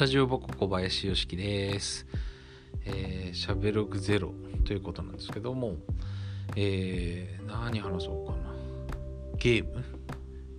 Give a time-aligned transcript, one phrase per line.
[0.00, 2.06] タジオボコ小林よしきです。
[2.86, 4.32] えー、しゃべログゼロ
[4.64, 5.76] ということなんですけども、
[6.56, 8.54] えー、何話そうかな。
[9.36, 9.84] ゲーム？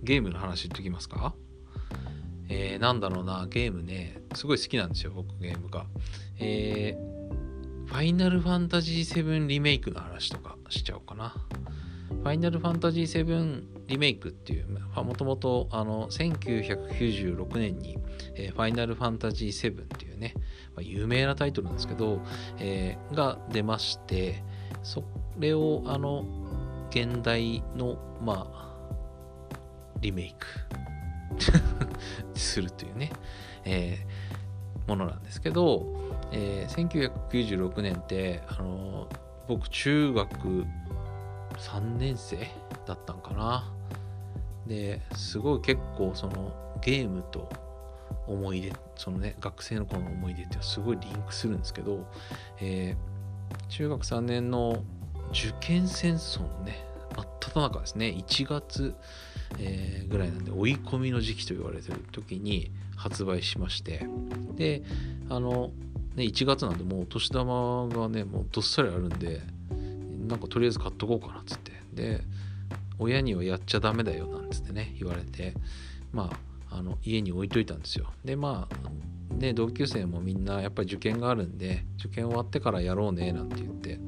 [0.04, 1.34] ゲームの話言ってきますか？
[2.48, 5.86] えー、なんだろうな、ゲームね、すごい好きなんですよ、僕ゲームが。
[6.38, 11.34] えー、ファイナルファンタジー7リメイクの話とかしちゃおうかな。
[12.10, 17.98] ファイナルファンタジー7リメイクっていう、もともと1996年に、
[18.34, 20.32] えー、ファイナルファンタジー7っていうね、
[20.74, 22.22] まあ、有名なタイトルなんですけど、
[22.58, 24.42] えー、が出まして、
[24.82, 25.04] そ
[25.38, 26.24] れをあの
[26.88, 28.72] 現代の、まあ、
[30.00, 30.46] リメイク
[32.34, 33.12] するというね、
[33.66, 35.86] えー、ものなんですけど、
[36.32, 39.06] えー、1996年って、あの
[39.48, 40.64] 僕中学
[41.58, 42.38] 3年生
[42.86, 43.71] だったんかな。
[44.66, 47.48] ですごい結構そのゲームと
[48.26, 52.06] 思い出そのね学生の頃の思い出ってすごいリンクするんですけど、
[52.60, 54.82] えー、中学3年の
[55.30, 56.84] 受験戦争のね
[57.16, 58.06] 真っ只中ですね。
[58.06, 58.94] 1月、
[59.58, 64.06] えー、ぐらいなんで追い込みの時期と言われてる時に発売しまして。
[64.56, 64.82] で
[65.28, 65.72] あの
[66.14, 69.40] ね1月なんでもうお年玉がねもうどっさりあるんで
[70.28, 71.72] なんかとりあえず買っとこうかなっつって。
[71.92, 72.22] で
[72.98, 75.54] 親にはやっちゃダメだよなんつってね言われて
[76.12, 76.30] ま
[76.70, 78.06] ああの家に置いといたんですよ。
[78.24, 83.98] でまあね同級生もみんなやっぱり受験があるんで受験終わってからやろうねなんて言って、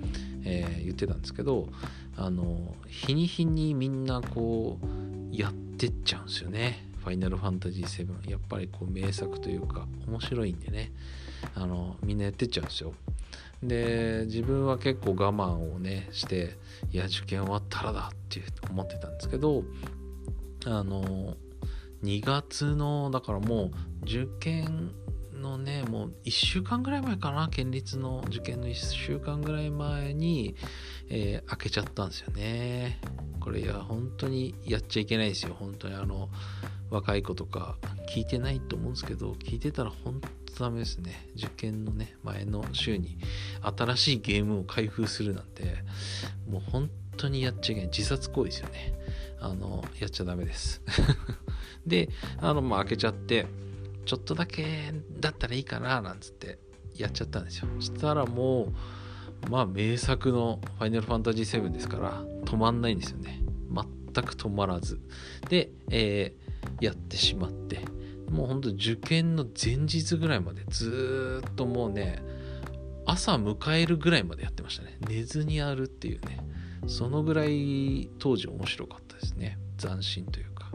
[0.44, 1.68] えー、言ってたんですけど
[2.16, 6.88] あの日に日にみんなこうやってっちゃうんですよね。
[7.04, 10.92] ファイナルファンタジー7やっぱりこう名作というか面白いんでね。
[11.54, 12.94] あのみんなやってっちゃうんですよ。
[13.68, 16.56] で自分は結構我慢をねして
[16.92, 19.64] いや受験終わったらだって思ってたんですけど
[20.66, 21.36] あの
[22.02, 23.70] 2月のだからもう
[24.04, 24.92] 受験
[25.44, 30.56] のねもう1週間ぐらい前かな県立の受験の1週間ぐらい前に、
[31.08, 33.00] えー、開けちゃったんですよね。
[33.40, 35.54] これいや本当にやっちゃいけないですよ。
[35.58, 36.30] 本当にあの
[36.90, 37.76] 若い子とか
[38.08, 40.20] 聞いてないと思うんですけど聞いてたら本
[40.56, 41.28] 当ダメですね。
[41.36, 43.18] 受験のね前の週に
[43.76, 45.64] 新しいゲームを開封するなんて
[46.48, 47.90] もう本当にやっちゃいけない。
[47.90, 48.94] 自殺行為ですよね。
[49.40, 50.82] あのやっちゃダメです。
[51.86, 53.46] であのまあ開けちゃって
[54.06, 56.58] ちょっとだけだったらいいかななんつって
[56.96, 57.68] やっちゃったんですよ。
[57.76, 58.72] そしたらも
[59.46, 63.42] うまあ名作の「ファイナルファンタジー7」ですから止まんないんですよね。
[64.14, 65.00] 全く止まらず。
[65.48, 67.93] で、えー、やってしまって。
[68.34, 72.20] もうほんと受験の前日ぐらいまでずっともうね
[73.06, 74.98] 朝迎えるぐらいまでやってましたね。
[75.08, 76.40] 寝ずにやるっていうね。
[76.86, 79.58] そのぐらい当時面白かったですね。
[79.78, 80.70] 斬新というか。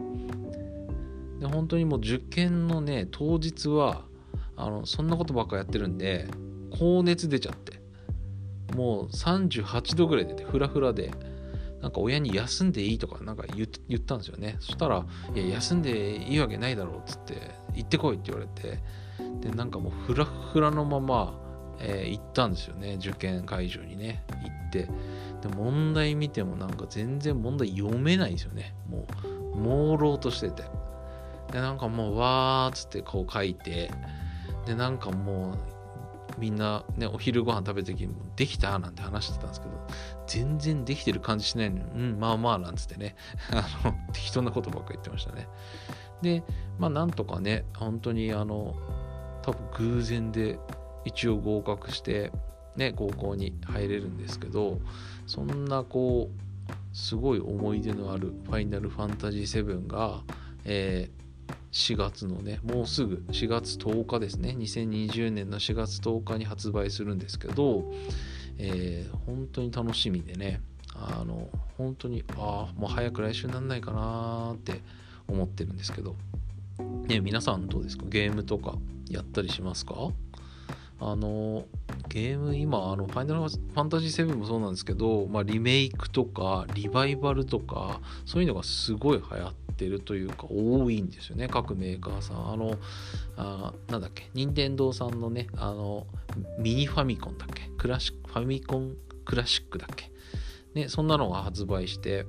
[1.40, 4.04] で本当にもう受験のね当日は
[4.56, 6.28] あのそんなことばっかやってるんで
[6.70, 7.78] 高熱出ちゃって。
[8.74, 11.10] もう38度ぐらい出てフラフラで。
[11.80, 14.56] なんか親に休んでいいとかなんか言ったんですよね。
[14.60, 18.82] そしたら「いや休んでいいわけないだろう」っつって「行ってこい」って言われて
[19.40, 21.38] でなんかもうフラフラのまま、
[21.78, 22.96] えー、行ったんですよね。
[23.00, 24.24] 受験会場にね。
[24.28, 24.88] 行って。
[25.40, 28.74] で問題見てもなんか全然問題読めないんですよね。
[28.88, 29.06] も
[29.54, 30.64] う朦朧としてて。
[31.52, 33.90] でなんかもうわーっつってこう書いて。
[34.66, 35.58] でなんかもう
[36.40, 38.78] みんなねお昼ご飯食べた時にできた？
[38.78, 39.72] なんて話してたんですけど
[40.26, 43.14] 全然できてる感じしないのにうんまあまあなんつってね。
[43.52, 45.46] あの適当なことばっか言ってましたね。
[46.22, 46.42] で
[46.78, 48.74] まあなんとかね本当にあの
[49.42, 50.58] 多分偶然で
[51.04, 52.30] 一応合格して
[52.76, 54.80] ね高校に入れるんですけど
[55.26, 60.22] そんなこうすごい思い出のある「ファイナルファンタジー7」が、
[60.64, 61.20] えー
[61.72, 64.54] 4月のねもうすぐ4月10日ですね。
[64.58, 67.92] 2020年の4月10日に発売するんですけど、
[68.58, 70.60] えー、本当に楽しみでね。
[70.94, 71.48] あの
[71.78, 74.82] 本当にああもう早く来週になんないかなって
[75.28, 76.16] 思ってるんですけど、
[77.06, 78.04] ね、皆さんどうですか？
[78.08, 78.74] ゲームとか
[79.08, 79.94] やったりしますか？
[81.02, 81.64] あの
[82.08, 92.52] ゲーム今あのファイナルファンタジー7もそうなんですけど、まあ、リメイクとかリバイバルとかそういうのがすごい流行ってってるというか多いんですよね各メーカーさん。
[92.52, 92.76] あの
[93.38, 96.06] あなんだっけ任天堂さんのねあの
[96.58, 100.10] ミニファミコンだっけクラシックファミコンクラシックだっけ。
[100.74, 102.26] ねそんなのが発売して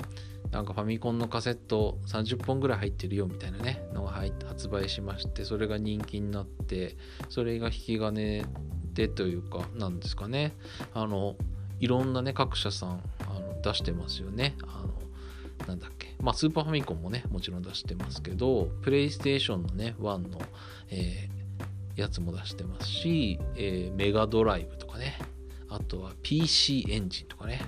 [0.51, 6.95] なんかファミコンのカセット30本ぐらい入ってるよみたいなねのが入発売しましてそれが人気になって
[7.29, 8.45] それが引き金
[8.93, 10.53] でというかなんですかね。
[10.93, 11.35] あの
[11.81, 14.55] いろんなね各社さんあの出してますよね。
[14.63, 20.39] あのなんだっけまあスーパーファミコンもねもちろん出してますけどプレイステーションのね1の、
[20.89, 21.41] えー
[21.95, 25.17] やつも出してますし、えー、メガドライブとかね
[25.69, 27.61] あとは PC エンジンとかね、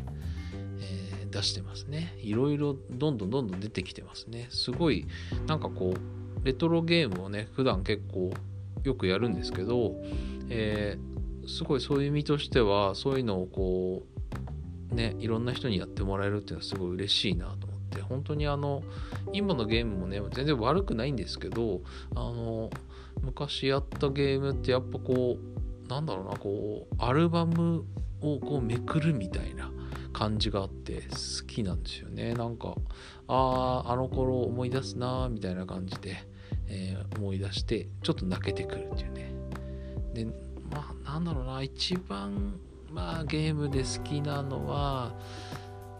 [0.80, 2.18] えー、出してますね。
[2.22, 4.48] いろいろどんどんどんどん出てきてますね。
[4.50, 5.06] すごい
[5.48, 8.32] なんかこうレトロゲームをね普段結構
[8.84, 9.96] よくやるんですけど、
[10.50, 14.04] えー、すごいそういう意味としてはそういうのをこ
[14.92, 17.63] うねいろんな人にやってもらえるっていうのはすごい嬉しいなと
[17.94, 18.84] って本当にあの
[19.32, 21.82] 今のゲームもね全然悪くないんですけど
[22.16, 22.70] あの
[23.22, 27.86] 昔やったゲームってやっぱこうなんだろうなこうアルバム
[28.22, 29.72] をこうめくるみたいな
[30.12, 32.34] 感じがあって好きなんですよね。
[32.34, 32.76] なんか
[33.28, 36.18] あああの頃思い出すなみたいな感じで、
[36.68, 39.34] えー、思い出してちょっと泣けてくるっていうね。
[40.14, 40.26] で
[40.72, 42.60] まあなんだろうな一番
[42.92, 45.14] まあゲームで好きなのは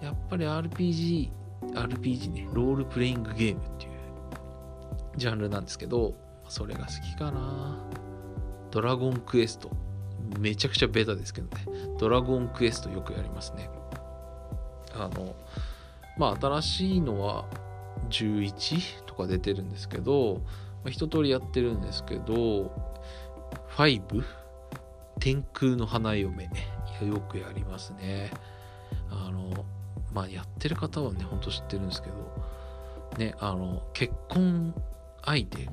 [0.02, 1.43] やっぱり RPG
[1.74, 2.48] RPG ね。
[2.54, 3.92] ロールプレイングゲームっていう
[5.18, 6.14] ジャンルなんですけど
[6.48, 7.80] それが好きかな。
[8.72, 9.72] ドラゴンクエスト。
[10.40, 11.66] めちゃくちゃベタですけどね。
[12.00, 13.70] ドラゴンクエストよくやりますね。
[14.96, 15.36] あの
[16.18, 17.46] まあ新しいのは
[18.10, 20.42] 11とか出てるんですけど、
[20.84, 22.72] まあ、一通りやってるんですけど
[23.78, 24.24] 5
[25.20, 26.46] 天空の花嫁。
[26.46, 26.48] い
[27.04, 28.32] やよくやりますね。
[29.10, 29.66] あの
[30.14, 32.16] まあやってる方はねほんと知ってるんですけど
[33.18, 34.74] ねあの結婚
[35.26, 35.70] 相手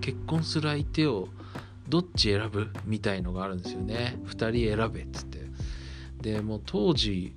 [0.00, 1.28] 結婚する相手を
[1.88, 4.18] どっち選ぶみたいのがあるんですよね。
[4.26, 5.38] 2人選べっつって。
[6.20, 7.34] でもう当時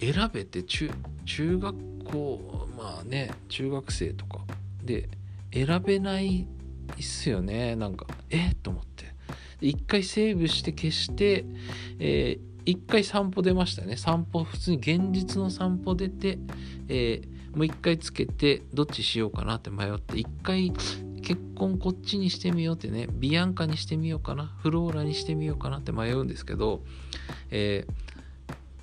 [0.00, 0.90] 選べて中
[1.26, 4.40] 中学校まあね中学生とか。
[4.82, 5.08] で
[5.52, 6.46] 選べない
[6.98, 8.06] っすよねなんか。
[8.30, 9.14] えっと思って。
[9.60, 11.44] 一回セーブして消して
[11.98, 13.96] えー、一回散歩出ましたね。
[13.96, 16.38] 散歩普通に現実の散歩出て、
[16.88, 20.72] えーもう一回つけてどっちしようかなって迷って一回
[21.22, 26.82] 結婚こっちにしてみようってねビアンカにしてみようかなフローラにしてみようかなって迷うんですけど、
[27.50, 27.86] え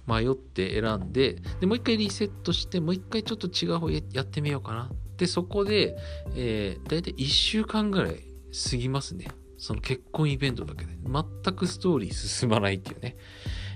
[0.06, 5.95] ー、迷って選んででもう一回リセットしてもう一回ちょっと違う方やってみようかなでそこで、
[6.35, 8.23] えー、大体1週間ぐらい
[8.69, 9.27] 過ぎますね。
[9.57, 10.91] その結婚イベントだけで。
[11.03, 13.18] 全くストーリー進まないっていうね、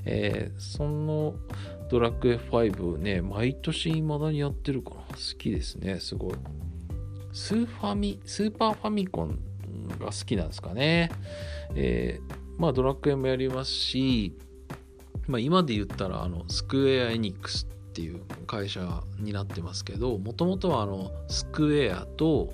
[0.05, 1.35] えー、その
[1.89, 6.33] ドラクエ5ね、毎年未だにやってるから好きですね、すごい。
[7.33, 9.39] スーファミ、スーパーファミコン
[9.99, 11.11] が好きなんですかね。
[11.75, 14.35] えー、まあドラクエもやりますし、
[15.27, 22.53] まあ今で言ったらあのスクエア・エニックスっていう会社になってますけど、もともとはあのスクエアと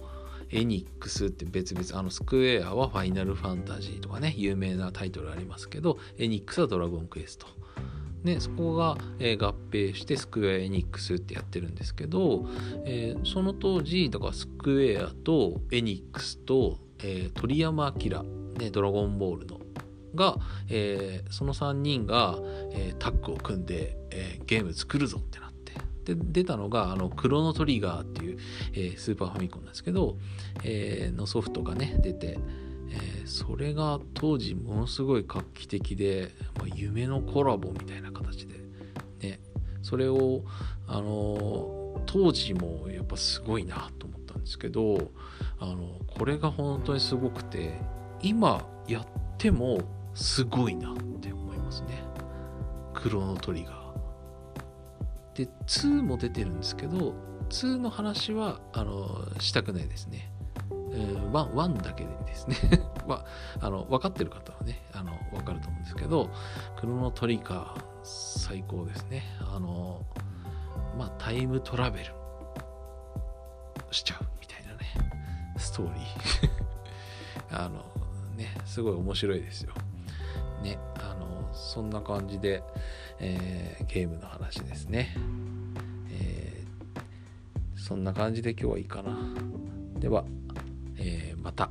[0.52, 7.48] エニックスって別々、あのスクエアはファイナルファンタジーとかね、有名なタイトルありますけど、エニックスはドラゴンクエスト。
[8.24, 12.48] ね、そこが、えー、合併してスクエア・エニックスってやってるんですけど、
[12.84, 18.24] えー、その当時だからスクエアとエニックスと、えー、鳥山明、
[18.60, 19.60] ね、ドラゴンボールの
[20.16, 20.38] が、
[20.70, 22.40] え、その3人が、
[22.72, 25.47] え、タッグを組んで、え、ゲーム作るぞってなって
[26.16, 28.40] で出たのがあのクロノトリガーっていう、
[28.74, 30.18] えー、スーパーファミコンなんですけど、
[30.64, 32.40] えー、のソフトがね出て
[32.90, 38.56] えー、それが当時ものすごい画期的で、まあ、夢のコラボみたいな形で
[39.20, 39.40] ね
[39.82, 40.44] それを
[40.88, 45.12] あの当時もやっぱすごいなと思ったんですけど
[45.60, 47.80] あのこれが本当にすごくて
[48.22, 49.82] 今やっても
[50.14, 52.04] すごいなって思いますね。
[52.94, 53.77] クロノトリガー。
[55.38, 57.14] で2も出てるんですけど
[57.50, 59.08] 2の話はあの
[59.40, 60.32] したくないですね。
[60.92, 62.58] えー、1, 1だけでですね。
[63.08, 63.24] ま
[63.62, 66.30] あ、の分かってる方はねあの分かると思うんですけど
[66.76, 69.24] クロノトリガー最高ですね。
[69.54, 70.04] あの
[70.98, 72.14] まあタイムトラベル
[73.92, 74.88] しちゃうみたいなね
[75.58, 76.06] ストーリー。
[77.56, 77.86] あの
[78.36, 79.74] ねすごい面白いですよ。
[80.64, 81.16] ねあ
[81.58, 82.64] そんな感じで、
[83.20, 85.16] えー、ゲームの話ですね、
[86.12, 89.18] えー、そんな感じで今日はいいかな。
[90.00, 90.24] では
[90.98, 91.70] えー、また。